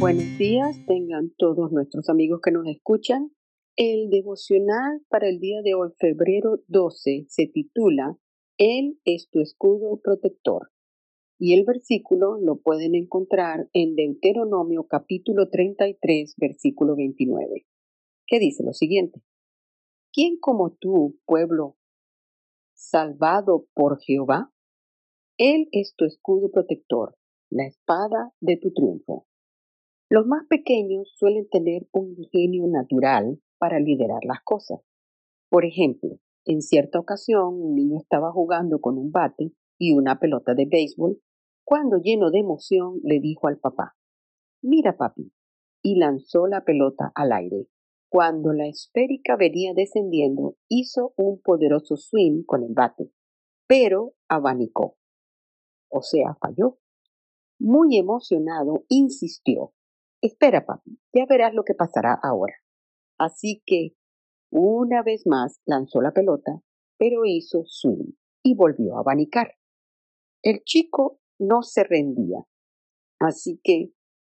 [0.00, 3.32] Buenos días, tengan todos nuestros amigos que nos escuchan.
[3.76, 8.16] El devocional para el día de hoy, febrero 12, se titula
[8.56, 10.70] Él es tu escudo protector.
[11.38, 17.66] Y el versículo lo pueden encontrar en Deuteronomio capítulo 33, versículo 29,
[18.26, 19.20] que dice lo siguiente.
[20.14, 21.76] ¿Quién como tú, pueblo
[22.72, 24.50] salvado por Jehová?
[25.36, 27.18] Él es tu escudo protector,
[27.50, 29.26] la espada de tu triunfo.
[30.12, 34.80] Los más pequeños suelen tener un ingenio natural para liderar las cosas.
[35.48, 40.54] Por ejemplo, en cierta ocasión un niño estaba jugando con un bate y una pelota
[40.54, 41.22] de béisbol
[41.62, 43.94] cuando lleno de emoción le dijo al papá,
[44.62, 45.32] Mira papi,
[45.80, 47.68] y lanzó la pelota al aire.
[48.08, 53.12] Cuando la esférica venía descendiendo, hizo un poderoso swing con el bate,
[53.68, 54.96] pero abanicó.
[55.88, 56.78] O sea, falló.
[57.60, 59.72] Muy emocionado, insistió,
[60.22, 62.54] Espera, papi, ya verás lo que pasará ahora.
[63.18, 63.94] Así que,
[64.50, 66.60] una vez más, lanzó la pelota,
[66.98, 69.54] pero hizo swing y volvió a abanicar.
[70.42, 72.38] El chico no se rendía,
[73.18, 73.92] así que,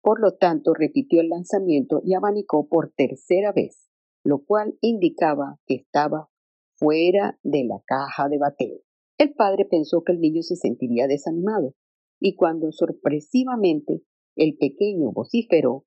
[0.00, 3.88] por lo tanto, repitió el lanzamiento y abanicó por tercera vez,
[4.24, 6.28] lo cual indicaba que estaba
[6.76, 8.80] fuera de la caja de bateo.
[9.18, 11.74] El padre pensó que el niño se sentiría desanimado,
[12.20, 14.02] y cuando sorpresivamente
[14.36, 15.84] el pequeño vociferó,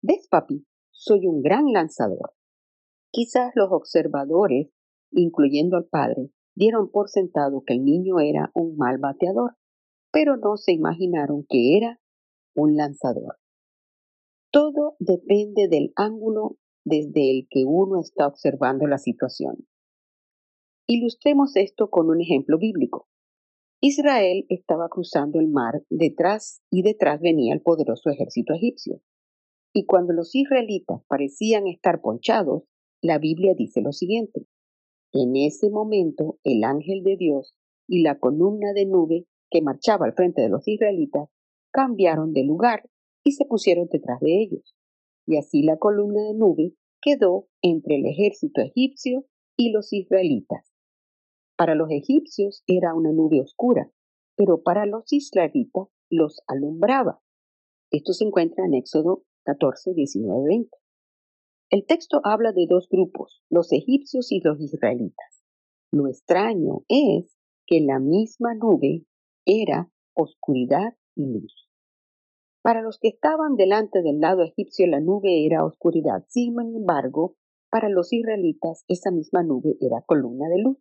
[0.00, 0.64] ¿Ves, papi?
[0.92, 2.32] Soy un gran lanzador.
[3.10, 4.68] Quizás los observadores,
[5.10, 9.56] incluyendo al padre, dieron por sentado que el niño era un mal bateador,
[10.12, 12.00] pero no se imaginaron que era
[12.54, 13.38] un lanzador.
[14.52, 19.66] Todo depende del ángulo desde el que uno está observando la situación.
[20.86, 23.08] Ilustremos esto con un ejemplo bíblico.
[23.80, 29.00] Israel estaba cruzando el mar detrás y detrás venía el poderoso ejército egipcio.
[29.72, 32.64] Y cuando los israelitas parecían estar ponchados,
[33.00, 34.46] la Biblia dice lo siguiente.
[35.12, 37.54] En ese momento el ángel de Dios
[37.86, 41.28] y la columna de nube que marchaba al frente de los israelitas
[41.70, 42.90] cambiaron de lugar
[43.22, 44.74] y se pusieron detrás de ellos.
[45.24, 49.24] Y así la columna de nube quedó entre el ejército egipcio
[49.56, 50.67] y los israelitas.
[51.58, 53.90] Para los egipcios era una nube oscura,
[54.36, 57.20] pero para los israelitas los alumbraba.
[57.90, 60.78] Esto se encuentra en Éxodo 14, 19, 20.
[61.70, 65.42] El texto habla de dos grupos, los egipcios y los israelitas.
[65.90, 67.36] Lo extraño es
[67.66, 69.04] que la misma nube
[69.44, 71.68] era oscuridad y luz.
[72.62, 76.24] Para los que estaban delante del lado egipcio la nube era oscuridad.
[76.28, 77.34] Sin embargo,
[77.68, 80.78] para los israelitas esa misma nube era columna de luz.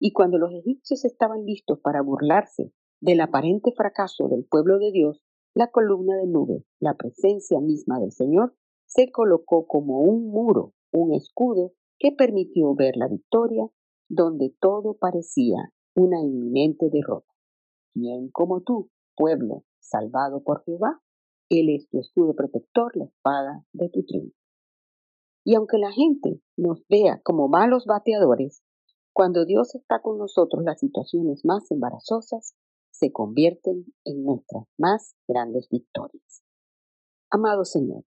[0.00, 5.22] Y cuando los egipcios estaban listos para burlarse del aparente fracaso del pueblo de Dios,
[5.54, 8.54] la columna de nube, la presencia misma del Señor,
[8.86, 13.68] se colocó como un muro, un escudo que permitió ver la victoria
[14.08, 17.26] donde todo parecía una inminente derrota.
[17.92, 21.00] ¿Quién como tú, pueblo salvado por Jehová?
[21.50, 24.36] Él es tu escudo protector, la espada de tu triunfo.
[25.44, 28.62] Y aunque la gente nos vea como malos bateadores,
[29.18, 32.54] cuando Dios está con nosotros, las situaciones más embarazosas
[32.92, 36.44] se convierten en nuestras más grandes victorias.
[37.28, 38.04] Amado Señor,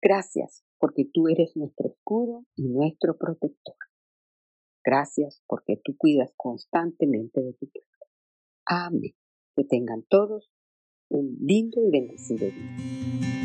[0.00, 3.74] gracias porque tú eres nuestro escudo y nuestro protector.
[4.82, 8.06] Gracias porque tú cuidas constantemente de tu pueblo.
[8.64, 9.12] Amén.
[9.54, 10.50] Que tengan todos
[11.10, 13.39] un lindo y bendecido día.